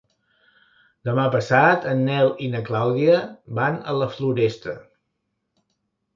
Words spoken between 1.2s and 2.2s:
passat en